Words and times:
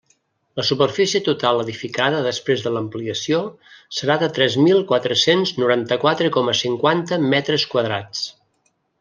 La 0.59 0.63
superfície 0.67 1.19
total 1.25 1.59
edificada 1.63 2.21
després 2.27 2.63
de 2.67 2.71
l'ampliació 2.77 3.41
serà 3.99 4.15
de 4.25 4.31
tres 4.39 4.57
mil 4.69 4.83
quatre-cents 4.93 5.53
noranta-quatre 5.65 6.33
coma 6.39 6.57
cinquanta 6.63 7.23
metres 7.37 7.69
quadrats. 7.77 8.27